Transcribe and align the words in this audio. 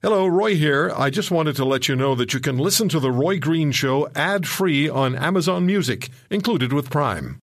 Hello, 0.00 0.28
Roy 0.28 0.54
here. 0.54 0.92
I 0.96 1.10
just 1.10 1.32
wanted 1.32 1.56
to 1.56 1.64
let 1.64 1.88
you 1.88 1.96
know 1.96 2.14
that 2.14 2.32
you 2.32 2.38
can 2.38 2.56
listen 2.56 2.88
to 2.90 3.00
The 3.00 3.10
Roy 3.10 3.40
Green 3.40 3.72
Show 3.72 4.08
ad 4.14 4.46
free 4.46 4.88
on 4.88 5.16
Amazon 5.16 5.66
Music, 5.66 6.08
included 6.30 6.72
with 6.72 6.88
Prime. 6.88 7.40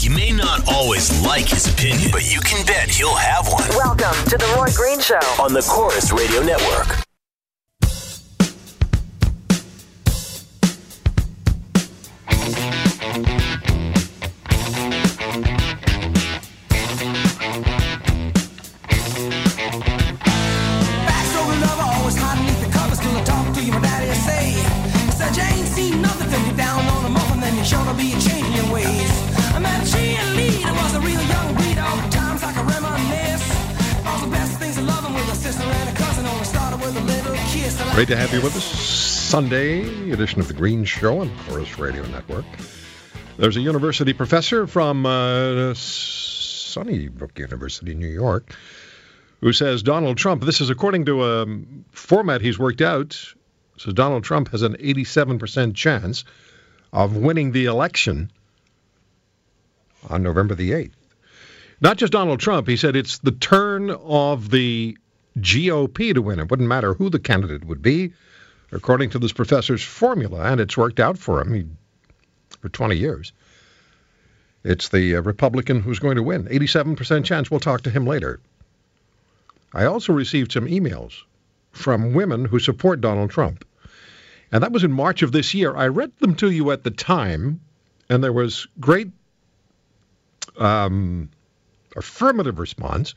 You 0.00 0.10
may 0.10 0.30
not 0.30 0.70
always 0.70 1.08
like 1.24 1.48
his 1.48 1.72
opinion, 1.72 2.10
but 2.12 2.30
you 2.30 2.40
can 2.40 2.66
bet 2.66 2.90
he'll 2.90 3.14
have 3.14 3.50
one. 3.50 3.66
Welcome 3.70 4.12
to 4.28 4.36
The 4.36 4.54
Roy 4.58 4.68
Green 4.76 5.00
Show. 5.00 5.42
On 5.42 5.54
the 5.54 5.62
Corus 5.62 6.12
Radio 6.12 6.42
Network. 6.42 7.05
Great 37.96 38.08
to 38.08 38.16
have 38.16 38.30
you 38.34 38.42
with 38.42 38.54
us. 38.54 38.62
Sunday 38.62 40.10
edition 40.10 40.38
of 40.38 40.48
The 40.48 40.52
Green 40.52 40.84
Show 40.84 41.20
on 41.20 41.34
Corus 41.46 41.78
Radio 41.78 42.04
Network. 42.08 42.44
There's 43.38 43.56
a 43.56 43.62
university 43.62 44.12
professor 44.12 44.66
from 44.66 45.06
uh, 45.06 45.72
Stony 45.72 47.08
Brook 47.08 47.38
University, 47.38 47.94
New 47.94 48.06
York, 48.06 48.54
who 49.40 49.50
says 49.54 49.82
Donald 49.82 50.18
Trump, 50.18 50.44
this 50.44 50.60
is 50.60 50.68
according 50.68 51.06
to 51.06 51.24
a 51.24 51.46
format 51.90 52.42
he's 52.42 52.58
worked 52.58 52.82
out, 52.82 53.18
says 53.78 53.94
Donald 53.94 54.24
Trump 54.24 54.50
has 54.50 54.60
an 54.60 54.74
87% 54.74 55.74
chance 55.74 56.26
of 56.92 57.16
winning 57.16 57.52
the 57.52 57.64
election 57.64 58.30
on 60.10 60.22
November 60.22 60.54
the 60.54 60.72
8th. 60.72 60.92
Not 61.80 61.96
just 61.96 62.12
Donald 62.12 62.40
Trump, 62.40 62.68
he 62.68 62.76
said 62.76 62.94
it's 62.94 63.20
the 63.20 63.32
turn 63.32 63.88
of 63.90 64.50
the 64.50 64.98
GOP 65.38 66.14
to 66.14 66.22
win. 66.22 66.38
It 66.38 66.50
wouldn't 66.50 66.68
matter 66.68 66.94
who 66.94 67.10
the 67.10 67.18
candidate 67.18 67.64
would 67.64 67.82
be, 67.82 68.12
according 68.72 69.10
to 69.10 69.18
this 69.18 69.32
professor's 69.32 69.82
formula, 69.82 70.40
and 70.44 70.60
it's 70.60 70.76
worked 70.76 71.00
out 71.00 71.18
for 71.18 71.40
him 71.40 71.54
he, 71.54 71.66
for 72.60 72.68
20 72.68 72.96
years. 72.96 73.32
It's 74.64 74.88
the 74.88 75.16
uh, 75.16 75.22
Republican 75.22 75.80
who's 75.80 75.98
going 75.98 76.16
to 76.16 76.22
win. 76.22 76.46
87% 76.46 77.24
chance. 77.24 77.50
We'll 77.50 77.60
talk 77.60 77.82
to 77.82 77.90
him 77.90 78.06
later. 78.06 78.40
I 79.72 79.84
also 79.84 80.12
received 80.12 80.52
some 80.52 80.66
emails 80.66 81.22
from 81.70 82.14
women 82.14 82.44
who 82.44 82.58
support 82.58 83.00
Donald 83.00 83.30
Trump. 83.30 83.64
And 84.50 84.62
that 84.62 84.72
was 84.72 84.84
in 84.84 84.92
March 84.92 85.22
of 85.22 85.32
this 85.32 85.54
year. 85.54 85.76
I 85.76 85.88
read 85.88 86.16
them 86.18 86.34
to 86.36 86.50
you 86.50 86.70
at 86.70 86.82
the 86.82 86.90
time, 86.90 87.60
and 88.08 88.24
there 88.24 88.32
was 88.32 88.66
great 88.80 89.10
um, 90.56 91.30
affirmative 91.94 92.58
response 92.58 93.14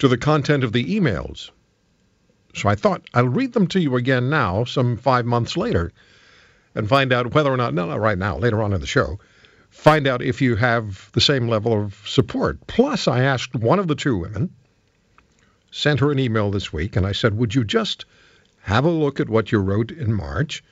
to 0.00 0.08
the 0.08 0.18
content 0.18 0.64
of 0.64 0.72
the 0.72 0.98
emails. 0.98 1.50
So 2.54 2.68
I 2.68 2.74
thought 2.74 3.08
I'll 3.14 3.28
read 3.28 3.52
them 3.52 3.68
to 3.68 3.80
you 3.80 3.96
again 3.96 4.28
now, 4.28 4.64
some 4.64 4.96
five 4.96 5.24
months 5.24 5.56
later, 5.56 5.92
and 6.74 6.88
find 6.88 7.12
out 7.12 7.34
whether 7.34 7.50
or 7.50 7.56
not, 7.56 7.74
no, 7.74 7.86
not 7.86 8.00
right 8.00 8.18
now, 8.18 8.36
later 8.38 8.62
on 8.62 8.72
in 8.72 8.80
the 8.80 8.86
show, 8.86 9.20
find 9.70 10.06
out 10.06 10.22
if 10.22 10.42
you 10.42 10.56
have 10.56 11.10
the 11.12 11.20
same 11.20 11.48
level 11.48 11.72
of 11.72 12.02
support. 12.06 12.66
Plus, 12.66 13.06
I 13.06 13.20
asked 13.20 13.54
one 13.54 13.78
of 13.78 13.86
the 13.86 13.94
two 13.94 14.16
women, 14.16 14.50
sent 15.70 16.00
her 16.00 16.10
an 16.10 16.18
email 16.18 16.50
this 16.50 16.72
week, 16.72 16.96
and 16.96 17.06
I 17.06 17.12
said, 17.12 17.36
would 17.36 17.54
you 17.54 17.62
just 17.62 18.04
have 18.62 18.84
a 18.84 18.90
look 18.90 19.20
at 19.20 19.28
what 19.28 19.52
you 19.52 19.58
wrote 19.58 19.90
in 19.90 20.12
March 20.12 20.64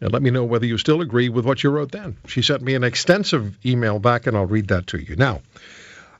and 0.00 0.12
let 0.12 0.22
me 0.22 0.30
know 0.30 0.44
whether 0.44 0.66
you 0.66 0.78
still 0.78 1.00
agree 1.00 1.28
with 1.28 1.44
what 1.46 1.62
you 1.62 1.70
wrote 1.70 1.92
then? 1.92 2.16
She 2.26 2.42
sent 2.42 2.62
me 2.62 2.74
an 2.74 2.82
extensive 2.82 3.58
email 3.64 3.98
back, 3.98 4.26
and 4.26 4.36
I'll 4.36 4.46
read 4.46 4.68
that 4.68 4.88
to 4.88 4.98
you. 4.98 5.16
Now, 5.16 5.42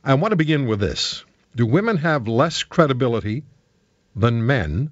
I 0.05 0.15
want 0.15 0.33
to 0.33 0.37
begin 0.37 0.67
with 0.67 0.79
this. 0.79 1.25
Do 1.57 1.67
women 1.67 1.99
have 1.99 2.27
less 2.27 2.65
credibility 2.65 3.45
than 4.17 4.47
men 4.47 4.91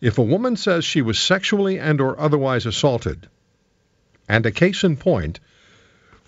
if 0.00 0.18
a 0.18 0.22
woman 0.22 0.56
says 0.56 0.84
she 0.84 1.00
was 1.00 1.18
sexually 1.18 1.78
and 1.78 2.00
or 2.00 2.20
otherwise 2.20 2.66
assaulted? 2.66 3.28
And 4.28 4.44
a 4.44 4.50
case 4.50 4.84
in 4.84 4.96
point 4.96 5.40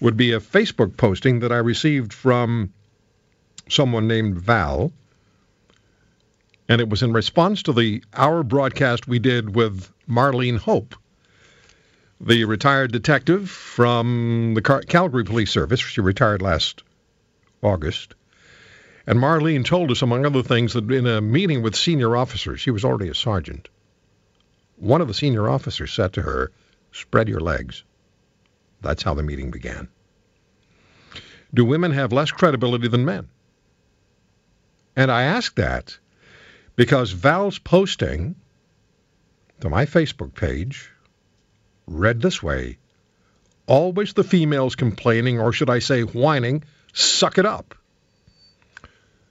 would 0.01 0.17
be 0.17 0.33
a 0.33 0.41
Facebook 0.41 0.97
posting 0.97 1.41
that 1.41 1.53
I 1.53 1.59
received 1.59 2.13
from 2.13 2.73
someone 3.69 4.09
named 4.09 4.39
Val. 4.39 4.93
And 6.69 6.81
it 6.81 6.89
was 6.89 7.03
in 7.03 7.13
response 7.13 7.63
to 7.65 7.73
the 7.73 8.03
hour 8.15 8.43
broadcast 8.43 9.07
we 9.07 9.19
did 9.19 9.55
with 9.55 9.91
Marlene 10.09 10.59
Hope, 10.59 10.95
the 12.21 12.45
retired 12.45 12.91
detective 12.91 13.51
from 13.51 14.55
the 14.55 14.63
Calgary 14.63 15.25
Police 15.25 15.51
Service. 15.51 15.81
She 15.81 16.01
retired 16.01 16.41
last 16.41 16.83
August. 17.63 18.15
And 19.07 19.19
Marlene 19.19 19.65
told 19.65 19.91
us, 19.91 20.03
among 20.03 20.25
other 20.25 20.43
things, 20.43 20.73
that 20.73 20.91
in 20.91 21.07
a 21.07 21.21
meeting 21.21 21.63
with 21.63 21.77
senior 21.77 22.17
officers, 22.17 22.61
she 22.61 22.71
was 22.71 22.85
already 22.85 23.09
a 23.09 23.15
sergeant, 23.15 23.69
one 24.77 25.01
of 25.01 25.09
the 25.09 25.15
senior 25.15 25.49
officers 25.49 25.93
said 25.93 26.15
to 26.15 26.23
her, 26.23 26.51
Spread 26.93 27.29
your 27.29 27.41
legs. 27.41 27.85
That's 28.81 29.03
how 29.03 29.15
the 29.15 29.23
meeting 29.23 29.51
began. 29.51 29.89
Do 31.53 31.65
women 31.65 31.93
have 31.93 32.13
less 32.13 32.31
credibility 32.31 32.89
than 32.89 33.05
men? 33.05 33.29
And 34.97 35.11
I 35.11 35.23
ask 35.23 35.55
that 35.57 35.99
because 36.77 37.11
Val's 37.13 37.59
posting 37.59 38.37
to 39.61 39.69
my 39.69 39.87
Facebook 39.87 40.35
page 40.35 40.91
read 41.87 42.21
this 42.21 42.43
way 42.43 42.79
Always 43.67 44.13
the 44.13 44.25
females 44.25 44.77
complaining, 44.77 45.41
or 45.41 45.53
should 45.53 45.71
I 45.71 45.79
say 45.79 46.03
whining, 46.03 46.65
suck 46.93 47.39
it 47.39 47.47
up. 47.47 47.75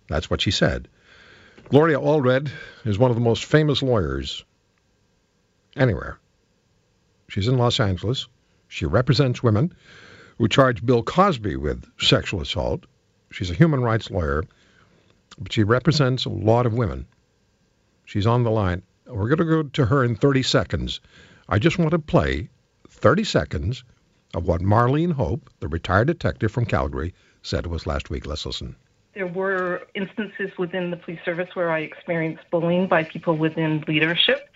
That's 0.07 0.29
what 0.29 0.41
she 0.41 0.51
said. 0.51 0.87
Gloria 1.69 1.99
Allred 1.99 2.51
is 2.85 2.97
one 2.97 3.09
of 3.09 3.15
the 3.15 3.21
most 3.21 3.45
famous 3.45 3.81
lawyers 3.81 4.43
anywhere. 5.75 6.19
She's 7.29 7.47
in 7.47 7.57
Los 7.57 7.79
Angeles. 7.79 8.27
She 8.67 8.85
represents 8.85 9.41
women 9.41 9.73
who 10.37 10.47
charge 10.47 10.85
Bill 10.85 11.03
Cosby 11.03 11.55
with 11.55 11.85
sexual 11.99 12.41
assault. 12.41 12.85
She's 13.31 13.49
a 13.49 13.55
human 13.55 13.81
rights 13.81 14.11
lawyer, 14.11 14.43
but 15.39 15.53
she 15.53 15.63
represents 15.63 16.25
a 16.25 16.29
lot 16.29 16.65
of 16.65 16.73
women. 16.73 17.07
She's 18.05 18.27
on 18.27 18.43
the 18.43 18.51
line. 18.51 18.83
We're 19.05 19.29
going 19.29 19.37
to 19.37 19.45
go 19.45 19.63
to 19.63 19.85
her 19.85 20.03
in 20.03 20.15
30 20.15 20.43
seconds. 20.43 20.99
I 21.47 21.59
just 21.59 21.79
want 21.79 21.91
to 21.91 21.99
play 21.99 22.49
30 22.89 23.23
seconds 23.23 23.83
of 24.33 24.47
what 24.47 24.61
Marlene 24.61 25.13
Hope, 25.13 25.49
the 25.59 25.67
retired 25.67 26.07
detective 26.07 26.51
from 26.51 26.65
Calgary, 26.65 27.13
said 27.41 27.63
to 27.63 27.75
us 27.75 27.85
last 27.85 28.09
week. 28.09 28.25
Let's 28.25 28.45
listen. 28.45 28.75
There 29.13 29.27
were 29.27 29.83
instances 29.93 30.49
within 30.57 30.89
the 30.89 30.97
police 30.97 31.19
service 31.23 31.49
where 31.53 31.71
I 31.71 31.81
experienced 31.81 32.43
bullying 32.49 32.87
by 32.87 33.03
people 33.03 33.37
within 33.37 33.83
leadership, 33.87 34.49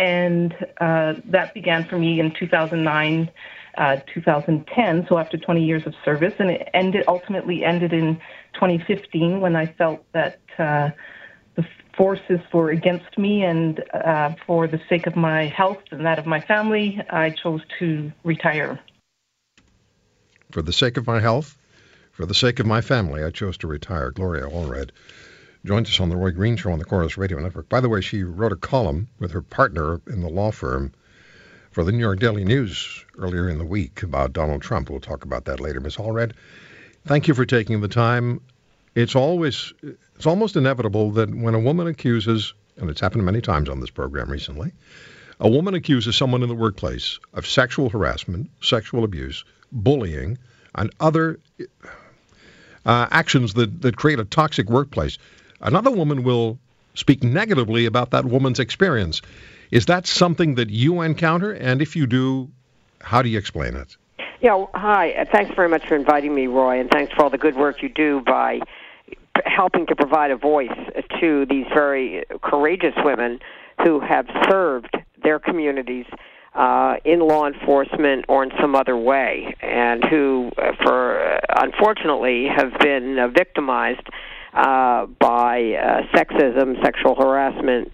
and 0.00 0.52
uh, 0.80 1.14
that 1.26 1.54
began 1.54 1.84
for 1.84 1.96
me 1.96 2.18
in 2.18 2.32
2009, 2.34 3.30
uh, 3.78 3.96
2010. 4.12 5.06
So 5.08 5.18
after 5.18 5.38
20 5.38 5.64
years 5.64 5.86
of 5.86 5.94
service, 6.04 6.34
and 6.40 6.50
it 6.50 6.68
ended 6.74 7.04
ultimately 7.06 7.64
ended 7.64 7.92
in 7.92 8.16
2015 8.54 9.40
when 9.40 9.54
I 9.54 9.66
felt 9.66 10.04
that 10.12 10.40
uh, 10.58 10.90
the 11.54 11.64
forces 11.96 12.40
were 12.52 12.70
against 12.70 13.16
me, 13.16 13.44
and 13.44 13.80
uh, 13.94 14.34
for 14.44 14.66
the 14.66 14.80
sake 14.88 15.06
of 15.06 15.14
my 15.14 15.46
health 15.46 15.82
and 15.92 16.04
that 16.04 16.18
of 16.18 16.26
my 16.26 16.40
family, 16.40 17.00
I 17.10 17.30
chose 17.30 17.60
to 17.78 18.10
retire. 18.24 18.80
For 20.50 20.62
the 20.62 20.72
sake 20.72 20.96
of 20.96 21.06
my 21.06 21.20
health, 21.20 21.59
for 22.20 22.26
the 22.26 22.34
sake 22.34 22.60
of 22.60 22.66
my 22.66 22.82
family, 22.82 23.24
I 23.24 23.30
chose 23.30 23.56
to 23.56 23.66
retire. 23.66 24.10
Gloria 24.10 24.44
Allred 24.44 24.90
joins 25.64 25.88
us 25.88 26.00
on 26.00 26.10
the 26.10 26.18
Roy 26.18 26.32
Green 26.32 26.54
Show 26.54 26.70
on 26.70 26.78
the 26.78 26.84
Corus 26.84 27.16
Radio 27.16 27.38
Network. 27.38 27.70
By 27.70 27.80
the 27.80 27.88
way, 27.88 28.02
she 28.02 28.24
wrote 28.24 28.52
a 28.52 28.56
column 28.56 29.08
with 29.18 29.30
her 29.30 29.40
partner 29.40 30.02
in 30.06 30.20
the 30.20 30.28
law 30.28 30.50
firm 30.50 30.92
for 31.70 31.82
the 31.82 31.92
New 31.92 31.98
York 31.98 32.18
Daily 32.18 32.44
News 32.44 33.06
earlier 33.16 33.48
in 33.48 33.56
the 33.56 33.64
week 33.64 34.02
about 34.02 34.34
Donald 34.34 34.60
Trump. 34.60 34.90
We'll 34.90 35.00
talk 35.00 35.24
about 35.24 35.46
that 35.46 35.60
later. 35.60 35.80
Miss 35.80 35.96
Allred, 35.96 36.32
thank 37.06 37.26
you 37.26 37.32
for 37.32 37.46
taking 37.46 37.80
the 37.80 37.88
time. 37.88 38.42
It's 38.94 39.16
always, 39.16 39.72
it's 39.82 40.26
almost 40.26 40.56
inevitable 40.56 41.12
that 41.12 41.34
when 41.34 41.54
a 41.54 41.58
woman 41.58 41.86
accuses, 41.86 42.52
and 42.76 42.90
it's 42.90 43.00
happened 43.00 43.24
many 43.24 43.40
times 43.40 43.70
on 43.70 43.80
this 43.80 43.88
program 43.88 44.30
recently, 44.30 44.72
a 45.40 45.48
woman 45.48 45.72
accuses 45.72 46.16
someone 46.16 46.42
in 46.42 46.50
the 46.50 46.54
workplace 46.54 47.18
of 47.32 47.46
sexual 47.46 47.88
harassment, 47.88 48.50
sexual 48.60 49.04
abuse, 49.04 49.42
bullying, 49.72 50.36
and 50.74 50.92
other 51.00 51.40
uh, 52.86 53.06
actions 53.10 53.54
that, 53.54 53.82
that 53.82 53.96
create 53.96 54.18
a 54.18 54.24
toxic 54.24 54.68
workplace. 54.68 55.18
Another 55.60 55.90
woman 55.90 56.22
will 56.22 56.58
speak 56.94 57.22
negatively 57.22 57.86
about 57.86 58.10
that 58.10 58.24
woman's 58.24 58.58
experience. 58.58 59.22
Is 59.70 59.86
that 59.86 60.06
something 60.06 60.56
that 60.56 60.70
you 60.70 61.02
encounter? 61.02 61.52
And 61.52 61.80
if 61.80 61.96
you 61.96 62.06
do, 62.06 62.50
how 63.00 63.22
do 63.22 63.28
you 63.28 63.38
explain 63.38 63.76
it? 63.76 63.96
Yeah, 64.40 64.54
well, 64.54 64.70
hi. 64.74 65.12
Uh, 65.12 65.24
Thanks 65.30 65.54
very 65.54 65.68
much 65.68 65.86
for 65.86 65.94
inviting 65.94 66.34
me, 66.34 66.46
Roy, 66.46 66.80
and 66.80 66.90
thanks 66.90 67.12
for 67.12 67.24
all 67.24 67.30
the 67.30 67.38
good 67.38 67.56
work 67.56 67.82
you 67.82 67.88
do 67.88 68.22
by 68.24 68.60
helping 69.44 69.86
to 69.86 69.96
provide 69.96 70.30
a 70.30 70.36
voice 70.36 70.76
to 71.20 71.46
these 71.46 71.66
very 71.72 72.24
courageous 72.42 72.94
women 73.04 73.38
who 73.82 74.00
have 74.00 74.26
served 74.48 74.96
their 75.22 75.38
communities 75.38 76.06
uh, 76.54 76.96
in 77.04 77.20
law 77.20 77.46
enforcement 77.46 78.24
or 78.28 78.42
in 78.42 78.50
some 78.60 78.74
other 78.74 78.96
way, 78.96 79.54
and 79.60 80.02
who, 80.04 80.50
uh, 80.58 80.72
for 80.82 81.20
uh, 81.20 81.40
unfortunately, 81.62 82.46
have 82.46 82.72
been 82.80 83.18
uh, 83.18 83.28
victimized 83.28 84.06
uh, 84.52 85.06
by 85.20 85.74
uh, 85.74 86.02
sexism, 86.14 86.82
sexual 86.82 87.14
harassment, 87.14 87.92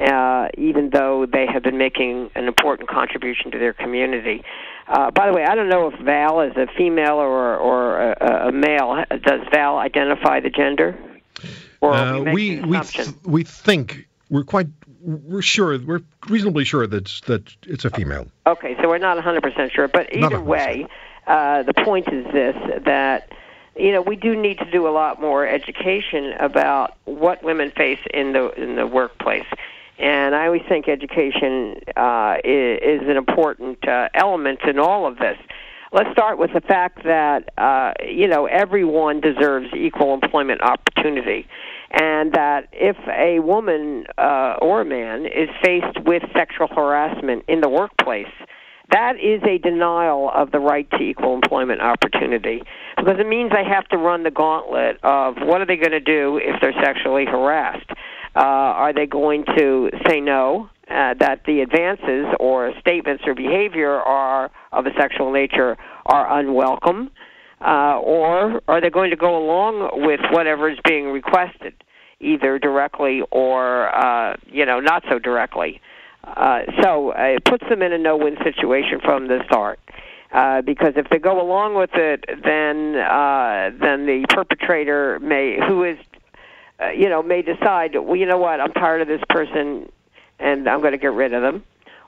uh, 0.00 0.48
even 0.58 0.90
though 0.90 1.24
they 1.24 1.46
have 1.46 1.62
been 1.62 1.78
making 1.78 2.30
an 2.34 2.44
important 2.44 2.88
contribution 2.88 3.50
to 3.50 3.58
their 3.58 3.72
community. 3.72 4.42
Uh, 4.86 5.10
by 5.10 5.26
the 5.26 5.32
way, 5.32 5.44
I 5.44 5.54
don't 5.54 5.70
know 5.70 5.88
if 5.88 5.98
Val 6.00 6.42
is 6.42 6.54
a 6.56 6.66
female 6.76 7.14
or 7.14 7.56
or 7.56 8.12
a, 8.12 8.48
a 8.48 8.52
male. 8.52 9.02
Does 9.22 9.40
Val 9.50 9.78
identify 9.78 10.40
the 10.40 10.50
gender? 10.50 10.94
Or 11.80 11.94
Uh, 11.94 12.18
we 12.18 12.20
we 12.20 12.50
making 12.50 12.68
we 12.68 12.76
assumptions? 12.76 13.12
th- 13.14 13.24
we 13.24 13.44
think 13.44 14.06
we're 14.28 14.44
quite 14.44 14.66
we're 15.04 15.42
sure 15.42 15.78
we're 15.78 16.00
reasonably 16.28 16.64
sure 16.64 16.86
that 16.86 16.96
it's, 16.96 17.20
that 17.22 17.54
it's 17.66 17.84
a 17.84 17.90
female. 17.90 18.26
Okay, 18.46 18.76
so 18.80 18.88
we're 18.88 18.98
not 18.98 19.22
100% 19.22 19.70
sure, 19.70 19.88
but 19.88 20.14
either 20.16 20.40
way, 20.40 20.86
uh, 21.26 21.62
the 21.62 21.74
point 21.74 22.08
is 22.08 22.24
this 22.32 22.56
that 22.84 23.30
you 23.76 23.92
know 23.92 24.02
we 24.02 24.16
do 24.16 24.36
need 24.36 24.58
to 24.58 24.70
do 24.70 24.86
a 24.86 24.90
lot 24.90 25.20
more 25.20 25.46
education 25.46 26.32
about 26.38 26.96
what 27.04 27.42
women 27.42 27.70
face 27.70 27.98
in 28.12 28.32
the 28.32 28.50
in 28.60 28.76
the 28.76 28.86
workplace. 28.86 29.46
And 29.98 30.34
I 30.34 30.46
always 30.46 30.62
think 30.68 30.88
education 30.88 31.80
uh, 31.96 32.36
is, 32.42 32.80
is 32.82 33.08
an 33.08 33.16
important 33.16 33.86
uh, 33.86 34.08
element 34.12 34.60
in 34.66 34.78
all 34.78 35.06
of 35.06 35.18
this. 35.18 35.38
Let's 35.92 36.10
start 36.10 36.38
with 36.38 36.52
the 36.52 36.60
fact 36.60 37.04
that 37.04 37.56
uh, 37.56 37.92
you 38.06 38.26
know 38.26 38.46
everyone 38.46 39.20
deserves 39.20 39.68
equal 39.74 40.14
employment 40.14 40.60
opportunity, 40.62 41.46
and 41.90 42.32
that 42.32 42.68
if 42.72 42.96
a 43.08 43.40
woman 43.40 44.04
uh, 44.18 44.56
or 44.60 44.80
a 44.80 44.84
man 44.84 45.26
is 45.26 45.48
faced 45.62 46.00
with 46.04 46.22
sexual 46.34 46.68
harassment 46.68 47.44
in 47.48 47.60
the 47.60 47.68
workplace, 47.68 48.32
that 48.90 49.16
is 49.16 49.42
a 49.44 49.58
denial 49.58 50.30
of 50.34 50.50
the 50.50 50.58
right 50.58 50.88
to 50.90 50.98
equal 50.98 51.34
employment 51.34 51.80
opportunity 51.80 52.62
because 52.96 53.18
it 53.18 53.26
means 53.26 53.50
they 53.50 53.64
have 53.64 53.86
to 53.88 53.96
run 53.96 54.22
the 54.22 54.30
gauntlet 54.30 54.98
of 55.02 55.36
what 55.38 55.60
are 55.60 55.66
they 55.66 55.76
going 55.76 55.92
to 55.92 56.00
do 56.00 56.38
if 56.42 56.60
they're 56.60 56.74
sexually 56.82 57.24
harassed. 57.24 57.90
Uh, 58.36 58.40
are 58.40 58.92
they 58.92 59.06
going 59.06 59.44
to 59.56 59.90
say 60.06 60.20
no? 60.20 60.68
Uh, 60.90 61.14
that 61.18 61.40
the 61.46 61.60
advances 61.60 62.26
or 62.38 62.70
statements 62.78 63.22
or 63.26 63.34
behavior 63.34 63.90
are 63.90 64.50
of 64.70 64.84
a 64.84 64.90
sexual 65.00 65.32
nature 65.32 65.78
are 66.04 66.38
unwelcome, 66.38 67.06
uh, 67.06 67.33
or 67.60 68.60
are 68.68 68.80
they 68.80 68.90
going 68.90 69.10
to 69.10 69.16
go 69.16 69.36
along 69.36 70.04
with 70.06 70.20
whatever 70.30 70.68
is 70.68 70.78
being 70.86 71.06
requested, 71.06 71.74
either 72.20 72.58
directly 72.58 73.22
or 73.30 73.94
uh, 73.94 74.36
you 74.46 74.64
know 74.66 74.80
not 74.80 75.04
so 75.08 75.18
directly? 75.18 75.80
Uh, 76.24 76.60
so 76.82 77.12
uh, 77.12 77.36
it 77.36 77.44
puts 77.44 77.64
them 77.68 77.82
in 77.82 77.92
a 77.92 77.98
no-win 77.98 78.36
situation 78.42 79.00
from 79.00 79.28
the 79.28 79.40
start. 79.46 79.78
Uh, 80.32 80.62
because 80.62 80.94
if 80.96 81.08
they 81.10 81.18
go 81.18 81.40
along 81.40 81.76
with 81.76 81.90
it, 81.94 82.24
then 82.42 82.96
uh, 82.96 83.70
then 83.80 84.04
the 84.06 84.24
perpetrator 84.30 85.20
may, 85.20 85.58
who 85.68 85.84
is, 85.84 85.96
uh, 86.80 86.88
you 86.88 87.08
know, 87.08 87.22
may 87.22 87.40
decide, 87.40 87.94
well, 87.94 88.16
you 88.16 88.26
know 88.26 88.38
what, 88.38 88.60
I'm 88.60 88.72
tired 88.72 89.00
of 89.00 89.06
this 89.06 89.22
person, 89.28 89.88
and 90.40 90.68
I'm 90.68 90.80
going 90.80 90.90
to 90.90 90.98
get 90.98 91.12
rid 91.12 91.34
of 91.34 91.42
them. 91.42 91.62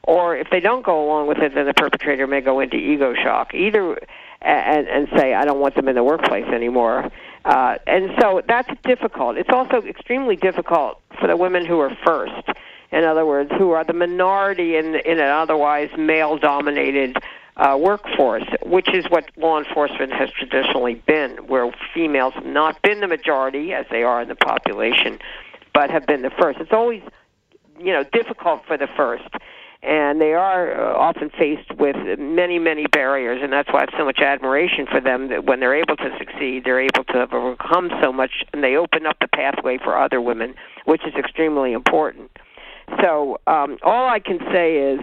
Or 0.06 0.36
if 0.36 0.48
they 0.50 0.60
don't 0.60 0.84
go 0.84 1.04
along 1.04 1.26
with 1.26 1.38
it, 1.38 1.54
then 1.54 1.66
the 1.66 1.74
perpetrator 1.74 2.26
may 2.26 2.40
go 2.40 2.60
into 2.60 2.76
ego 2.76 3.14
shock, 3.14 3.54
either 3.54 3.98
and, 4.40 4.86
and 4.86 5.08
say, 5.16 5.34
I 5.34 5.44
don't 5.44 5.60
want 5.60 5.74
them 5.74 5.88
in 5.88 5.94
the 5.96 6.04
workplace 6.04 6.46
anymore. 6.46 7.10
Uh, 7.44 7.76
and 7.86 8.10
so 8.20 8.42
that's 8.46 8.68
difficult. 8.84 9.36
It's 9.36 9.50
also 9.52 9.82
extremely 9.82 10.36
difficult 10.36 11.00
for 11.20 11.26
the 11.26 11.36
women 11.36 11.66
who 11.66 11.80
are 11.80 11.96
first. 12.04 12.48
In 12.92 13.04
other 13.04 13.26
words, 13.26 13.50
who 13.58 13.72
are 13.72 13.84
the 13.84 13.92
minority 13.92 14.76
in 14.76 14.94
in 14.94 15.18
an 15.18 15.30
otherwise 15.30 15.90
male-dominated 15.98 17.16
uh, 17.56 17.76
workforce, 17.80 18.44
which 18.64 18.88
is 18.94 19.04
what 19.08 19.30
law 19.36 19.58
enforcement 19.58 20.12
has 20.12 20.30
traditionally 20.30 20.94
been, 20.94 21.32
where 21.48 21.72
females 21.94 22.34
have 22.34 22.46
not 22.46 22.80
been 22.82 23.00
the 23.00 23.08
majority 23.08 23.72
as 23.72 23.86
they 23.90 24.02
are 24.02 24.22
in 24.22 24.28
the 24.28 24.36
population, 24.36 25.18
but 25.72 25.90
have 25.90 26.06
been 26.06 26.22
the 26.22 26.30
first. 26.30 26.60
It's 26.60 26.72
always, 26.72 27.02
you 27.78 27.92
know, 27.92 28.04
difficult 28.12 28.64
for 28.66 28.76
the 28.76 28.88
first, 28.96 29.28
and 29.82 30.20
they 30.20 30.32
are 30.32 30.72
uh, 30.72 30.96
often 30.96 31.30
faced 31.30 31.78
with 31.78 31.96
many, 32.18 32.58
many 32.58 32.86
barriers, 32.86 33.40
and 33.42 33.52
that's 33.52 33.68
why 33.72 33.80
I 33.80 33.82
have 33.82 33.94
so 33.98 34.04
much 34.04 34.18
admiration 34.20 34.86
for 34.90 35.00
them. 35.00 35.28
That 35.28 35.44
when 35.44 35.60
they're 35.60 35.76
able 35.76 35.96
to 35.96 36.10
succeed, 36.18 36.64
they're 36.64 36.80
able 36.80 37.04
to 37.04 37.28
overcome 37.32 37.90
so 38.02 38.12
much, 38.12 38.44
and 38.52 38.62
they 38.62 38.76
open 38.76 39.06
up 39.06 39.16
the 39.20 39.28
pathway 39.28 39.78
for 39.78 39.98
other 39.98 40.20
women, 40.20 40.54
which 40.86 41.02
is 41.06 41.14
extremely 41.14 41.72
important. 41.72 42.30
So 43.00 43.38
um, 43.46 43.78
all 43.82 44.08
I 44.08 44.20
can 44.20 44.38
say 44.52 44.76
is 44.76 45.00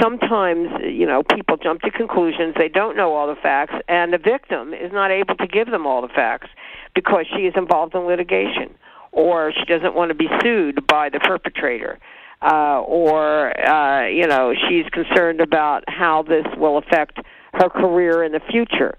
sometimes 0.00 0.68
you 0.84 1.06
know 1.06 1.22
people 1.22 1.56
jump 1.56 1.80
to 1.80 1.90
conclusions 1.90 2.54
they 2.58 2.68
don't 2.68 2.94
know 2.94 3.14
all 3.14 3.26
the 3.26 3.40
facts 3.40 3.74
and 3.88 4.12
the 4.12 4.18
victim 4.18 4.74
is 4.74 4.92
not 4.92 5.10
able 5.10 5.34
to 5.34 5.46
give 5.46 5.70
them 5.70 5.86
all 5.86 6.02
the 6.02 6.08
facts 6.08 6.48
because 6.94 7.24
she 7.34 7.42
is 7.42 7.54
involved 7.56 7.94
in 7.94 8.02
litigation 8.02 8.74
or 9.12 9.50
she 9.50 9.64
doesn't 9.64 9.94
want 9.94 10.10
to 10.10 10.14
be 10.14 10.28
sued 10.42 10.86
by 10.86 11.08
the 11.08 11.18
perpetrator 11.20 11.98
uh, 12.42 12.80
or 12.80 13.58
uh, 13.66 14.06
you 14.06 14.26
know 14.26 14.54
she's 14.68 14.86
concerned 14.90 15.40
about 15.40 15.84
how 15.88 16.22
this 16.22 16.46
will 16.56 16.78
affect 16.78 17.18
her 17.54 17.68
career 17.68 18.22
in 18.22 18.32
the 18.32 18.40
future 18.50 18.96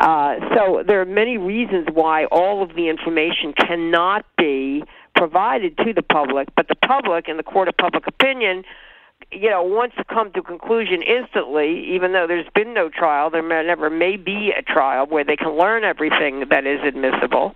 uh, 0.00 0.36
so 0.54 0.82
there 0.86 1.00
are 1.00 1.06
many 1.06 1.38
reasons 1.38 1.88
why 1.92 2.24
all 2.26 2.62
of 2.62 2.74
the 2.76 2.88
information 2.88 3.52
cannot 3.52 4.24
be 4.36 4.82
provided 5.16 5.76
to 5.78 5.92
the 5.92 6.02
public, 6.02 6.48
but 6.54 6.68
the 6.68 6.76
public 6.76 7.28
in 7.28 7.36
the 7.36 7.42
court 7.42 7.66
of 7.66 7.76
public 7.76 8.06
opinion, 8.06 8.62
you 9.32 9.50
know, 9.50 9.62
wants 9.64 9.96
to 9.96 10.04
come 10.04 10.30
to 10.32 10.38
a 10.38 10.42
conclusion 10.42 11.02
instantly, 11.02 11.84
even 11.92 12.12
though 12.12 12.26
there's 12.28 12.46
been 12.54 12.72
no 12.72 12.88
trial. 12.88 13.28
There 13.28 13.42
may, 13.42 13.64
never 13.66 13.90
may 13.90 14.16
be 14.16 14.52
a 14.56 14.62
trial 14.62 15.06
where 15.06 15.24
they 15.24 15.36
can 15.36 15.58
learn 15.58 15.82
everything 15.82 16.44
that 16.50 16.64
is 16.64 16.78
admissible. 16.86 17.54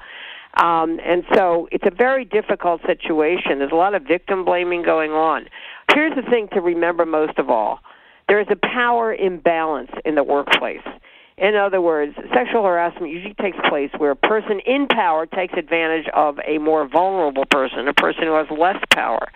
Um, 0.55 1.01
and 1.05 1.25
so 1.35 1.69
it's 1.73 1.87
a 1.87 1.95
very 1.95 2.25
difficult 2.25 2.83
situation. 2.87 3.59
There's 3.59 3.73
a 3.73 3.77
lot 3.77 3.95
of 3.95 4.03
victim 4.03 4.45
blaming 4.45 4.83
going 4.83 5.13
on. 5.13 5.47
Here's 5.95 6.15
the 6.15 6.23
thing 6.31 6.49
to 6.53 6.61
remember 6.61 7.07
most 7.07 7.39
of 7.39 7.51
all 7.51 7.81
there 8.29 8.41
is 8.41 8.47
a 8.51 8.57
power 8.57 9.13
imbalance 9.13 9.91
in 10.05 10.15
the 10.15 10.23
workplace. 10.23 10.87
In 11.37 11.57
other 11.57 11.81
words, 11.81 12.15
sexual 12.33 12.63
harassment 12.63 13.13
usually 13.13 13.35
takes 13.35 13.59
place 13.69 13.91
where 13.99 14.13
a 14.13 14.17
person 14.17 14.61
in 14.65 14.87
power 14.87 15.27
takes 15.27 15.55
advantage 15.55 16.07
of 16.15 16.39
a 16.47 16.59
more 16.59 16.87
vulnerable 16.87 17.45
person, 17.47 17.89
a 17.89 17.95
person 17.95 18.25
who 18.25 18.35
has 18.35 18.47
less 18.51 18.79
power. 18.91 19.29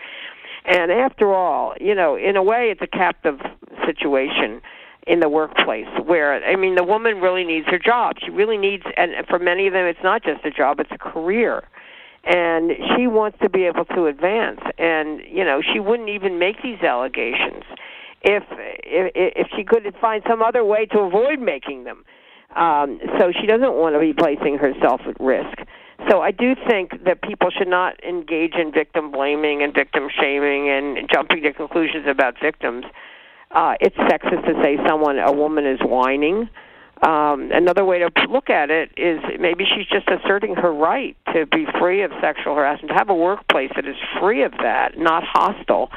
And 0.64 0.90
after 0.90 1.34
all, 1.34 1.74
you 1.80 1.94
know, 1.94 2.16
in 2.16 2.36
a 2.36 2.42
way, 2.42 2.70
it's 2.70 2.82
a 2.82 2.86
captive 2.86 3.40
situation 3.86 4.60
in 5.06 5.20
the 5.20 5.28
workplace 5.28 5.86
where, 6.04 6.44
I 6.44 6.56
mean, 6.56 6.74
the 6.74 6.84
woman 6.84 7.20
really 7.20 7.44
needs 7.44 7.66
her 7.68 7.78
job. 7.78 8.16
She 8.24 8.30
really 8.30 8.58
needs, 8.58 8.82
and 8.96 9.12
for 9.28 9.38
many 9.38 9.66
of 9.66 9.72
them, 9.72 9.86
it's 9.86 10.02
not 10.02 10.24
just 10.24 10.44
a 10.44 10.50
job, 10.50 10.80
it's 10.80 10.90
a 10.90 10.98
career. 10.98 11.62
And 12.24 12.72
she 12.96 13.06
wants 13.06 13.38
to 13.40 13.48
be 13.48 13.64
able 13.66 13.84
to 13.84 14.06
advance. 14.06 14.60
And, 14.78 15.20
you 15.30 15.44
know, 15.44 15.62
she 15.62 15.78
wouldn't 15.78 16.08
even 16.08 16.40
make 16.40 16.60
these 16.60 16.80
allegations 16.82 17.62
if 18.22 18.42
if, 18.50 19.12
if 19.14 19.46
she 19.56 19.62
could 19.62 19.94
find 20.00 20.22
some 20.28 20.42
other 20.42 20.64
way 20.64 20.86
to 20.86 20.98
avoid 21.00 21.38
making 21.38 21.84
them. 21.84 22.04
Um, 22.56 22.98
so 23.18 23.32
she 23.38 23.46
doesn't 23.46 23.74
want 23.74 23.94
to 23.94 24.00
be 24.00 24.12
placing 24.12 24.58
herself 24.58 25.02
at 25.06 25.20
risk. 25.20 25.58
So 26.10 26.20
I 26.20 26.30
do 26.30 26.54
think 26.68 27.04
that 27.04 27.22
people 27.22 27.50
should 27.50 27.68
not 27.68 28.02
engage 28.04 28.54
in 28.54 28.72
victim 28.72 29.12
blaming 29.12 29.62
and 29.62 29.72
victim 29.74 30.08
shaming 30.08 30.68
and 30.68 31.08
jumping 31.12 31.42
to 31.42 31.52
conclusions 31.52 32.06
about 32.08 32.34
victims. 32.40 32.84
Uh, 33.50 33.74
it's 33.80 33.96
sexist 33.96 34.44
to 34.46 34.60
say 34.62 34.76
someone, 34.86 35.18
a 35.18 35.32
woman, 35.32 35.66
is 35.66 35.80
whining. 35.80 36.48
Um, 37.02 37.50
another 37.52 37.84
way 37.84 37.98
to 37.98 38.10
look 38.30 38.48
at 38.48 38.70
it 38.70 38.90
is 38.96 39.20
maybe 39.38 39.64
she's 39.64 39.86
just 39.86 40.08
asserting 40.08 40.54
her 40.54 40.72
right 40.72 41.16
to 41.34 41.46
be 41.46 41.66
free 41.78 42.02
of 42.02 42.10
sexual 42.20 42.54
harassment, 42.54 42.88
to 42.90 42.94
have 42.94 43.10
a 43.10 43.14
workplace 43.14 43.70
that 43.76 43.86
is 43.86 43.96
free 44.18 44.42
of 44.42 44.52
that, 44.62 44.96
not 44.96 45.22
hostile 45.24 45.90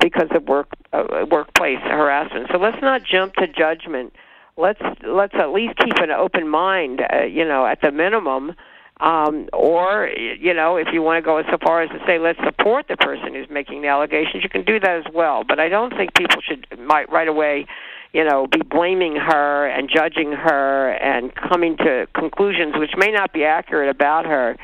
because 0.00 0.28
of 0.34 0.44
work 0.44 0.68
uh, 0.92 1.24
workplace 1.30 1.78
harassment. 1.82 2.48
So 2.52 2.58
let's 2.58 2.80
not 2.82 3.02
jump 3.04 3.34
to 3.34 3.46
judgment. 3.46 4.12
Let's 4.56 4.82
let's 5.06 5.34
at 5.34 5.52
least 5.52 5.78
keep 5.78 5.96
an 5.98 6.10
open 6.10 6.48
mind, 6.48 7.00
uh, 7.00 7.24
you 7.24 7.44
know, 7.44 7.64
at 7.64 7.80
the 7.80 7.92
minimum. 7.92 8.54
Um, 9.00 9.48
or 9.54 10.08
you 10.08 10.52
know, 10.52 10.76
if 10.76 10.88
you 10.92 11.00
want 11.00 11.22
to 11.22 11.26
go 11.26 11.42
so 11.50 11.56
far 11.64 11.82
as 11.82 11.88
to 11.90 11.98
say 12.06 12.18
let's 12.18 12.38
support 12.44 12.86
the 12.88 12.98
person 12.98 13.34
who's 13.34 13.48
making 13.50 13.80
the 13.80 13.88
allegations, 13.88 14.42
you 14.42 14.50
can 14.50 14.62
do 14.62 14.78
that 14.78 15.06
as 15.06 15.12
well. 15.14 15.42
But 15.42 15.58
I 15.58 15.68
don't 15.68 15.90
think 15.96 16.14
people 16.14 16.42
should 16.42 16.66
might 16.78 17.10
right 17.10 17.28
away, 17.28 17.66
you 18.12 18.24
know, 18.24 18.46
be 18.46 18.60
blaming 18.60 19.16
her 19.16 19.66
and 19.66 19.88
judging 19.88 20.32
her 20.32 20.92
and 20.92 21.34
coming 21.34 21.78
to 21.78 22.08
conclusions 22.14 22.74
which 22.76 22.92
may 22.98 23.10
not 23.10 23.32
be 23.32 23.44
accurate 23.44 23.88
about 23.88 24.26
her. 24.26 24.56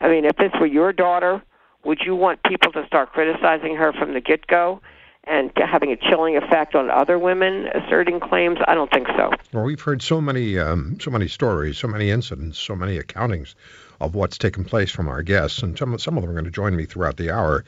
I 0.00 0.08
mean, 0.08 0.24
if 0.24 0.36
this 0.36 0.50
were 0.60 0.66
your 0.66 0.92
daughter, 0.92 1.40
would 1.84 2.00
you 2.04 2.16
want 2.16 2.42
people 2.42 2.72
to 2.72 2.84
start 2.88 3.12
criticizing 3.12 3.76
her 3.76 3.92
from 3.92 4.14
the 4.14 4.20
get 4.20 4.48
go? 4.48 4.80
And 5.26 5.50
having 5.56 5.90
a 5.90 5.96
chilling 5.96 6.36
effect 6.36 6.74
on 6.74 6.90
other 6.90 7.18
women 7.18 7.66
asserting 7.74 8.20
claims, 8.20 8.58
I 8.66 8.74
don't 8.74 8.90
think 8.90 9.08
so. 9.08 9.30
Well, 9.52 9.64
we've 9.64 9.80
heard 9.80 10.02
so 10.02 10.20
many, 10.20 10.58
um, 10.58 10.98
so 11.00 11.10
many 11.10 11.28
stories, 11.28 11.78
so 11.78 11.88
many 11.88 12.10
incidents, 12.10 12.58
so 12.58 12.76
many 12.76 12.98
accountings 12.98 13.54
of 14.00 14.14
what's 14.14 14.38
taken 14.38 14.64
place 14.64 14.90
from 14.90 15.08
our 15.08 15.22
guests, 15.22 15.62
and 15.62 15.76
some 15.76 15.98
some 15.98 16.16
of 16.16 16.22
them 16.22 16.30
are 16.30 16.34
going 16.34 16.44
to 16.44 16.50
join 16.50 16.76
me 16.76 16.84
throughout 16.84 17.16
the 17.16 17.30
hour. 17.30 17.64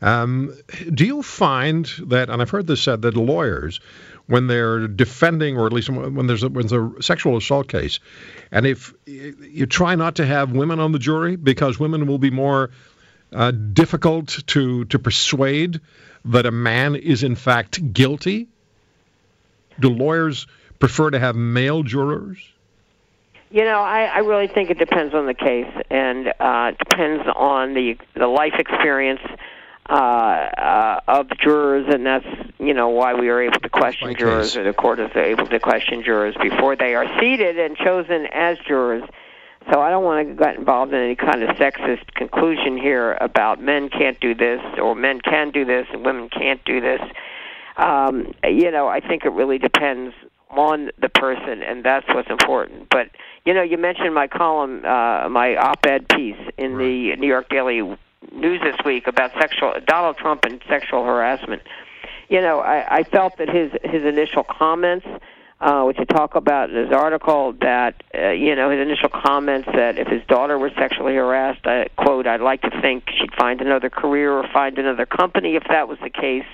Um, 0.00 0.54
do 0.92 1.04
you 1.04 1.22
find 1.22 1.86
that, 2.06 2.30
and 2.30 2.40
I've 2.40 2.50
heard 2.50 2.66
this 2.66 2.82
said, 2.82 3.02
that 3.02 3.16
lawyers, 3.16 3.80
when 4.26 4.46
they're 4.46 4.86
defending, 4.86 5.56
or 5.56 5.66
at 5.66 5.72
least 5.72 5.88
when 5.88 6.26
there's 6.26 6.42
a, 6.42 6.48
when 6.48 6.66
there's 6.66 6.98
a 6.98 7.02
sexual 7.02 7.36
assault 7.36 7.68
case, 7.68 8.00
and 8.52 8.66
if 8.66 8.92
you 9.06 9.66
try 9.66 9.94
not 9.94 10.16
to 10.16 10.26
have 10.26 10.52
women 10.52 10.78
on 10.78 10.92
the 10.92 10.98
jury 10.98 11.36
because 11.36 11.78
women 11.78 12.06
will 12.06 12.18
be 12.18 12.30
more 12.30 12.70
uh, 13.32 13.50
difficult 13.50 14.28
to 14.46 14.84
to 14.86 14.98
persuade 14.98 15.80
that 16.28 16.46
a 16.46 16.50
man 16.50 16.94
is 16.94 17.22
in 17.22 17.34
fact 17.34 17.92
guilty? 17.92 18.48
Do 19.80 19.88
lawyers 19.88 20.46
prefer 20.78 21.10
to 21.10 21.18
have 21.18 21.36
male 21.36 21.82
jurors? 21.82 22.38
You 23.50 23.64
know, 23.64 23.80
I, 23.80 24.04
I 24.04 24.18
really 24.18 24.46
think 24.46 24.70
it 24.70 24.78
depends 24.78 25.14
on 25.14 25.26
the 25.26 25.34
case, 25.34 25.72
and 25.90 26.32
uh, 26.38 26.72
depends 26.72 27.24
on 27.34 27.72
the 27.72 27.96
the 28.14 28.26
life 28.26 28.54
experience 28.58 29.22
uh, 29.88 29.92
uh, 29.92 31.00
of 31.08 31.30
jurors, 31.38 31.86
and 31.88 32.04
that's 32.04 32.26
you 32.58 32.74
know 32.74 32.90
why 32.90 33.14
we 33.14 33.30
are 33.30 33.40
able 33.40 33.58
to 33.60 33.70
question 33.70 34.14
jurors, 34.14 34.54
or 34.54 34.64
the 34.64 34.74
court 34.74 34.98
is 34.98 35.10
able 35.16 35.46
to 35.46 35.58
question 35.60 36.02
jurors 36.02 36.34
before 36.42 36.76
they 36.76 36.94
are 36.94 37.06
seated 37.18 37.58
and 37.58 37.76
chosen 37.76 38.26
as 38.26 38.58
jurors. 38.66 39.02
So 39.70 39.80
I 39.80 39.90
don't 39.90 40.04
want 40.04 40.28
to 40.28 40.34
get 40.34 40.56
involved 40.56 40.92
in 40.92 41.00
any 41.00 41.16
kind 41.16 41.42
of 41.42 41.50
sexist 41.56 42.14
conclusion 42.14 42.78
here 42.78 43.18
about 43.20 43.60
men 43.60 43.90
can't 43.90 44.18
do 44.20 44.34
this 44.34 44.60
or 44.80 44.94
men 44.94 45.20
can 45.20 45.50
do 45.50 45.64
this 45.64 45.86
and 45.92 46.04
women 46.04 46.28
can't 46.30 46.64
do 46.64 46.80
this. 46.80 47.00
Um, 47.76 48.32
you 48.44 48.70
know, 48.70 48.88
I 48.88 49.00
think 49.00 49.24
it 49.24 49.32
really 49.32 49.58
depends 49.58 50.14
on 50.50 50.90
the 51.00 51.08
person, 51.08 51.62
and 51.62 51.84
that's 51.84 52.06
what's 52.08 52.30
important. 52.30 52.88
But 52.90 53.10
you 53.44 53.54
know, 53.54 53.62
you 53.62 53.78
mentioned 53.78 54.14
my 54.14 54.26
column, 54.26 54.84
uh, 54.84 55.28
my 55.28 55.56
op-ed 55.56 56.08
piece 56.08 56.36
in 56.56 56.78
the 56.78 57.16
New 57.16 57.26
York 57.26 57.48
Daily 57.48 57.82
News 58.32 58.60
this 58.62 58.76
week 58.84 59.06
about 59.06 59.32
sexual 59.40 59.74
Donald 59.86 60.16
Trump 60.16 60.44
and 60.44 60.60
sexual 60.68 61.04
harassment. 61.04 61.62
You 62.28 62.40
know, 62.40 62.60
I, 62.60 62.98
I 62.98 63.02
felt 63.04 63.38
that 63.38 63.48
his 63.48 63.70
his 63.84 64.04
initial 64.04 64.44
comments, 64.44 65.06
uh, 65.60 65.82
which 65.82 65.96
I 65.98 66.04
talk 66.04 66.36
about 66.36 66.70
in 66.70 66.76
his 66.76 66.92
article, 66.92 67.52
that 67.60 68.02
uh, 68.14 68.30
you 68.30 68.54
know 68.54 68.70
his 68.70 68.80
initial 68.80 69.08
comments 69.08 69.68
that 69.74 69.98
if 69.98 70.06
his 70.06 70.22
daughter 70.28 70.58
was 70.58 70.72
sexually 70.78 71.14
harassed, 71.14 71.66
I 71.66 71.88
quote, 71.96 72.26
I'd 72.26 72.40
like 72.40 72.62
to 72.62 72.80
think 72.80 73.04
she'd 73.18 73.34
find 73.38 73.60
another 73.60 73.90
career 73.90 74.32
or 74.32 74.46
find 74.52 74.78
another 74.78 75.06
company 75.06 75.56
if 75.56 75.64
that 75.68 75.88
was 75.88 75.98
the 76.02 76.10
case, 76.10 76.46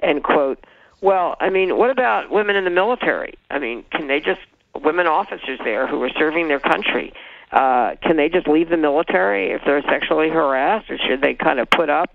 end 0.00 0.24
quote. 0.24 0.64
Well, 1.02 1.36
I 1.40 1.50
mean, 1.50 1.76
what 1.76 1.90
about 1.90 2.30
women 2.30 2.56
in 2.56 2.64
the 2.64 2.70
military? 2.70 3.34
I 3.50 3.58
mean, 3.58 3.84
can 3.90 4.06
they 4.06 4.20
just 4.20 4.40
women 4.74 5.06
officers 5.06 5.58
there 5.64 5.86
who 5.86 6.02
are 6.02 6.10
serving 6.18 6.48
their 6.48 6.60
country? 6.60 7.12
Uh, 7.52 7.96
can 8.02 8.16
they 8.16 8.28
just 8.28 8.46
leave 8.46 8.68
the 8.68 8.76
military 8.76 9.50
if 9.50 9.62
they're 9.66 9.82
sexually 9.82 10.28
harassed, 10.28 10.90
or 10.90 10.98
should 10.98 11.20
they 11.20 11.34
kind 11.34 11.58
of 11.58 11.68
put 11.68 11.90
up, 11.90 12.14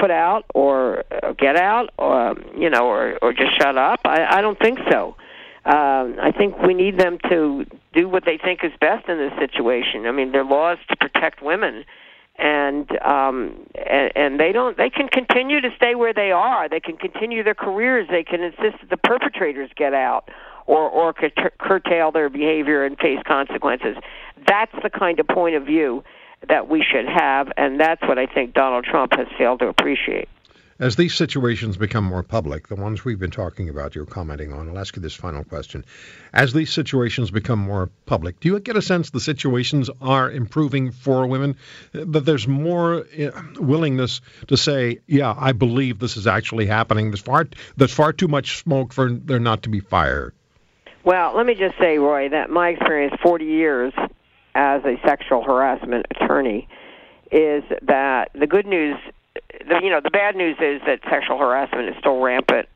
put 0.00 0.10
out, 0.10 0.46
or 0.54 1.04
uh, 1.10 1.32
get 1.32 1.56
out, 1.56 1.90
or 1.98 2.34
you 2.56 2.70
know, 2.70 2.86
or 2.86 3.18
or 3.22 3.32
just 3.32 3.56
shut 3.58 3.76
up? 3.76 4.00
I, 4.04 4.38
I 4.38 4.40
don't 4.40 4.58
think 4.58 4.78
so. 4.90 5.16
Um, 5.70 6.16
I 6.20 6.32
think 6.36 6.58
we 6.58 6.74
need 6.74 6.98
them 6.98 7.18
to 7.28 7.64
do 7.94 8.08
what 8.08 8.24
they 8.24 8.38
think 8.38 8.64
is 8.64 8.72
best 8.80 9.08
in 9.08 9.18
this 9.18 9.32
situation. 9.38 10.06
I 10.06 10.10
mean, 10.10 10.32
there 10.32 10.40
are 10.40 10.44
laws 10.44 10.78
to 10.88 10.96
protect 10.96 11.42
women, 11.42 11.84
and 12.38 12.90
um, 13.02 13.68
and, 13.76 14.10
and 14.16 14.40
they 14.40 14.50
don't. 14.50 14.76
They 14.76 14.90
can 14.90 15.06
continue 15.06 15.60
to 15.60 15.68
stay 15.76 15.94
where 15.94 16.12
they 16.12 16.32
are. 16.32 16.68
They 16.68 16.80
can 16.80 16.96
continue 16.96 17.44
their 17.44 17.54
careers. 17.54 18.08
They 18.10 18.24
can 18.24 18.42
insist 18.42 18.80
that 18.80 18.90
the 18.90 18.96
perpetrators 18.96 19.70
get 19.76 19.94
out, 19.94 20.28
or 20.66 20.88
or 20.88 21.12
cur- 21.12 21.52
curtail 21.60 22.10
their 22.10 22.30
behavior 22.30 22.84
and 22.84 22.98
face 22.98 23.20
consequences. 23.24 23.96
That's 24.48 24.72
the 24.82 24.90
kind 24.90 25.20
of 25.20 25.28
point 25.28 25.54
of 25.54 25.66
view 25.66 26.02
that 26.48 26.68
we 26.68 26.82
should 26.82 27.06
have, 27.06 27.52
and 27.56 27.78
that's 27.78 28.02
what 28.02 28.18
I 28.18 28.26
think 28.26 28.54
Donald 28.54 28.86
Trump 28.86 29.12
has 29.14 29.28
failed 29.38 29.60
to 29.60 29.68
appreciate. 29.68 30.28
As 30.80 30.96
these 30.96 31.14
situations 31.14 31.76
become 31.76 32.04
more 32.04 32.22
public, 32.22 32.68
the 32.68 32.74
ones 32.74 33.04
we've 33.04 33.18
been 33.18 33.30
talking 33.30 33.68
about, 33.68 33.94
you're 33.94 34.06
commenting 34.06 34.50
on, 34.50 34.66
I'll 34.66 34.78
ask 34.78 34.96
you 34.96 35.02
this 35.02 35.14
final 35.14 35.44
question. 35.44 35.84
As 36.32 36.54
these 36.54 36.72
situations 36.72 37.30
become 37.30 37.58
more 37.58 37.90
public, 38.06 38.40
do 38.40 38.48
you 38.48 38.58
get 38.60 38.76
a 38.76 38.82
sense 38.82 39.10
the 39.10 39.20
situations 39.20 39.90
are 40.00 40.30
improving 40.30 40.90
for 40.90 41.26
women? 41.26 41.56
That 41.92 42.24
there's 42.24 42.48
more 42.48 43.04
uh, 43.04 43.30
willingness 43.58 44.22
to 44.46 44.56
say, 44.56 45.00
yeah, 45.06 45.34
I 45.36 45.52
believe 45.52 45.98
this 45.98 46.16
is 46.16 46.26
actually 46.26 46.64
happening. 46.64 47.10
There's 47.10 47.20
far, 47.20 47.46
there's 47.76 47.92
far 47.92 48.14
too 48.14 48.28
much 48.28 48.56
smoke 48.60 48.94
for 48.94 49.12
there 49.12 49.38
not 49.38 49.64
to 49.64 49.68
be 49.68 49.80
fire. 49.80 50.32
Well, 51.04 51.36
let 51.36 51.44
me 51.44 51.56
just 51.56 51.76
say, 51.78 51.98
Roy, 51.98 52.30
that 52.30 52.48
my 52.48 52.70
experience, 52.70 53.14
40 53.22 53.44
years 53.44 53.92
as 54.54 54.82
a 54.86 54.96
sexual 55.04 55.42
harassment 55.44 56.06
attorney, 56.10 56.68
is 57.30 57.64
that 57.82 58.30
the 58.34 58.46
good 58.46 58.66
news, 58.66 58.96
the, 59.34 59.80
you 59.82 59.90
know, 59.90 60.00
the 60.02 60.10
bad 60.10 60.36
news 60.36 60.56
is 60.60 60.80
that 60.86 61.00
sexual 61.10 61.38
harassment 61.38 61.88
is 61.88 61.94
still 61.98 62.20
rampant, 62.20 62.68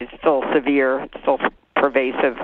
it's 0.00 0.12
still 0.18 0.42
severe, 0.54 1.00
it's 1.00 1.14
still 1.22 1.38
pervasive. 1.76 2.36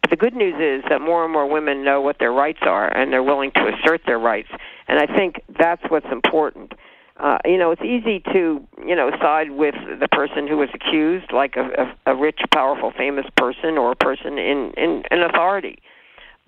But 0.00 0.10
the 0.10 0.16
good 0.16 0.34
news 0.34 0.54
is 0.58 0.84
that 0.88 1.00
more 1.00 1.24
and 1.24 1.32
more 1.32 1.46
women 1.46 1.84
know 1.84 2.00
what 2.00 2.18
their 2.18 2.32
rights 2.32 2.60
are 2.62 2.88
and 2.94 3.12
they're 3.12 3.22
willing 3.22 3.52
to 3.52 3.72
assert 3.74 4.02
their 4.06 4.18
rights. 4.18 4.48
And 4.88 4.98
I 4.98 5.06
think 5.06 5.42
that's 5.58 5.82
what's 5.88 6.06
important. 6.10 6.72
Uh, 7.18 7.38
you 7.44 7.56
know, 7.56 7.70
it's 7.70 7.82
easy 7.82 8.20
to, 8.32 8.66
you 8.84 8.96
know, 8.96 9.10
side 9.20 9.52
with 9.52 9.74
the 10.00 10.08
person 10.08 10.48
who 10.48 10.56
was 10.56 10.70
accused, 10.74 11.32
like 11.32 11.56
a, 11.56 11.94
a, 12.06 12.12
a 12.12 12.16
rich, 12.16 12.40
powerful, 12.52 12.92
famous 12.96 13.26
person 13.36 13.78
or 13.78 13.92
a 13.92 13.96
person 13.96 14.38
in, 14.38 14.72
in, 14.76 15.04
in 15.10 15.22
authority. 15.22 15.80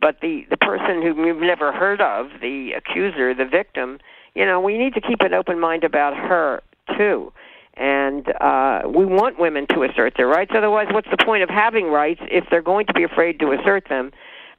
But 0.00 0.21
the, 0.21 0.47
the 0.50 0.56
person 0.56 1.00
who 1.00 1.26
you've 1.26 1.40
never 1.40 1.71
heard 1.71 2.00
of, 2.00 2.40
the 2.40 2.73
accuser, 2.73 3.35
the 3.35 3.44
victim, 3.44 3.99
you 4.35 4.45
know, 4.45 4.61
we 4.61 4.79
need 4.79 4.95
to 4.95 5.00
keep 5.00 5.21
an 5.21 5.35
open 5.35 5.61
mind 5.61 5.85
about 5.85 6.17
her, 6.17 6.62
too. 6.97 7.33
And 7.75 8.29
uh, 8.41 8.83
we 8.87 9.05
want 9.05 9.38
women 9.38 9.67
to 9.75 9.83
assert 9.83 10.14
their 10.17 10.29
rights. 10.29 10.53
Otherwise, 10.55 10.88
what's 10.91 11.09
the 11.11 11.25
point 11.25 11.43
of 11.43 11.49
having 11.49 11.87
rights 11.87 12.21
if 12.31 12.45
they're 12.50 12.62
going 12.62 12.87
to 12.87 12.93
be 12.93 13.03
afraid 13.03 13.41
to 13.41 13.53
assert 13.53 13.88
them 13.88 14.12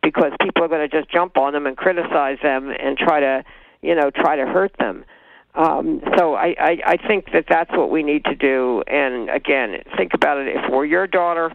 because 0.03 0.31
people 0.41 0.63
are 0.63 0.67
going 0.67 0.87
to 0.87 0.99
just 1.01 1.09
jump 1.11 1.37
on 1.37 1.53
them 1.53 1.65
and 1.65 1.77
criticize 1.77 2.37
them 2.43 2.69
and 2.69 2.97
try 2.97 3.19
to, 3.21 3.43
you 3.81 3.95
know, 3.95 4.11
try 4.11 4.35
to 4.35 4.45
hurt 4.45 4.75
them? 4.79 5.05
Um, 5.55 6.01
so 6.17 6.35
I, 6.35 6.55
I, 6.59 6.77
I 6.85 7.07
think 7.07 7.31
that 7.31 7.45
that's 7.47 7.71
what 7.71 7.89
we 7.89 8.03
need 8.03 8.25
to 8.25 8.35
do. 8.35 8.83
And 8.87 9.29
again, 9.29 9.81
think 9.95 10.13
about 10.13 10.37
it. 10.37 10.47
If 10.49 10.69
we're 10.69 10.85
your 10.85 11.07
daughter, 11.07 11.53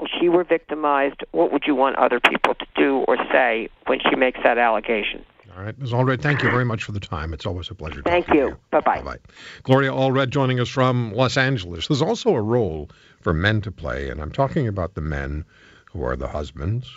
if 0.00 0.10
she 0.18 0.30
were 0.30 0.44
victimized, 0.44 1.22
what 1.32 1.52
would 1.52 1.64
you 1.66 1.74
want 1.74 1.96
other 1.96 2.20
people 2.20 2.54
to 2.54 2.66
do 2.74 3.04
or 3.06 3.18
say 3.30 3.68
when 3.86 3.98
she 4.08 4.16
makes 4.16 4.40
that 4.42 4.56
allegation? 4.56 5.24
All 5.60 5.66
right, 5.66 5.78
Ms. 5.78 5.92
Allred, 5.92 6.22
thank 6.22 6.42
you 6.42 6.50
very 6.50 6.64
much 6.64 6.84
for 6.84 6.92
the 6.92 7.00
time. 7.00 7.34
It's 7.34 7.44
always 7.44 7.68
a 7.68 7.74
pleasure. 7.74 8.00
Thank 8.00 8.28
to 8.28 8.34
you. 8.34 8.56
Bye-bye. 8.70 9.02
Bye-bye. 9.02 9.18
Gloria 9.62 9.90
Allred 9.90 10.30
joining 10.30 10.58
us 10.58 10.70
from 10.70 11.12
Los 11.12 11.36
Angeles. 11.36 11.86
There's 11.86 12.00
also 12.00 12.30
a 12.30 12.40
role 12.40 12.88
for 13.20 13.34
men 13.34 13.60
to 13.60 13.70
play, 13.70 14.08
and 14.08 14.22
I'm 14.22 14.32
talking 14.32 14.68
about 14.68 14.94
the 14.94 15.02
men 15.02 15.44
who 15.92 16.02
are 16.02 16.16
the 16.16 16.28
husbands, 16.28 16.90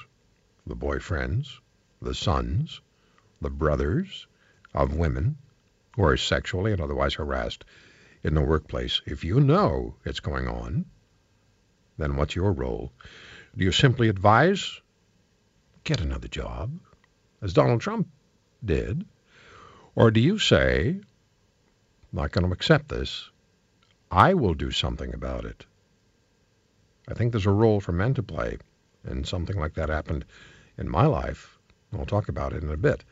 the 0.65 0.77
boyfriends, 0.77 1.59
the 2.01 2.15
sons, 2.15 2.79
the 3.41 3.49
brothers 3.49 4.27
of 4.73 4.95
women 4.95 5.35
who 5.97 6.05
are 6.05 6.15
sexually 6.15 6.71
and 6.71 6.79
otherwise 6.79 7.15
harassed 7.15 7.65
in 8.23 8.33
the 8.33 8.41
workplace. 8.41 9.01
If 9.05 9.25
you 9.25 9.41
know 9.41 9.95
it's 10.05 10.21
going 10.21 10.47
on, 10.47 10.85
then 11.97 12.15
what's 12.15 12.37
your 12.37 12.53
role? 12.53 12.93
Do 13.57 13.65
you 13.65 13.73
simply 13.73 14.07
advise, 14.07 14.79
get 15.83 15.99
another 15.99 16.29
job, 16.29 16.79
as 17.41 17.51
Donald 17.51 17.81
Trump 17.81 18.07
did? 18.65 19.05
Or 19.95 20.11
do 20.11 20.19
you 20.19 20.39
say, 20.39 21.01
not 22.11 22.31
going 22.31 22.45
to 22.45 22.53
accept 22.53 22.89
this, 22.89 23.29
I 24.11 24.33
will 24.33 24.53
do 24.53 24.71
something 24.71 25.13
about 25.13 25.45
it? 25.45 25.65
I 27.07 27.13
think 27.13 27.31
there's 27.31 27.45
a 27.45 27.51
role 27.51 27.79
for 27.79 27.91
men 27.91 28.13
to 28.15 28.23
play, 28.23 28.57
and 29.03 29.27
something 29.27 29.57
like 29.57 29.73
that 29.75 29.89
happened 29.89 30.25
in 30.77 30.89
my 30.89 31.05
life. 31.05 31.57
I'll 31.93 32.05
talk 32.05 32.29
about 32.29 32.53
it 32.53 32.63
in 32.63 32.69
a 32.69 32.77
bit. 32.77 33.03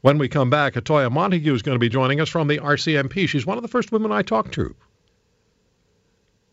When 0.00 0.18
we 0.18 0.28
come 0.28 0.50
back, 0.50 0.74
Atoya 0.74 1.10
Montague 1.10 1.54
is 1.54 1.62
going 1.62 1.74
to 1.74 1.80
be 1.80 1.88
joining 1.88 2.20
us 2.20 2.28
from 2.28 2.48
the 2.48 2.58
RCMP. 2.58 3.28
She's 3.28 3.46
one 3.46 3.58
of 3.58 3.62
the 3.62 3.68
first 3.68 3.92
women 3.92 4.12
I 4.12 4.22
talked 4.22 4.54
to 4.54 4.74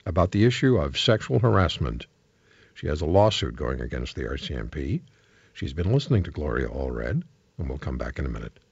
about 0.05 0.31
the 0.31 0.43
issue 0.45 0.77
of 0.77 0.97
sexual 0.97 1.39
harassment. 1.39 2.07
She 2.73 2.87
has 2.87 3.01
a 3.01 3.05
lawsuit 3.05 3.55
going 3.55 3.79
against 3.79 4.15
the 4.15 4.23
RCMP. 4.23 5.01
She's 5.53 5.73
been 5.73 5.93
listening 5.93 6.23
to 6.23 6.31
Gloria 6.31 6.67
Allred, 6.67 7.23
and 7.57 7.69
we'll 7.69 7.77
come 7.77 7.98
back 7.98 8.19
in 8.19 8.25
a 8.25 8.29
minute. 8.29 8.62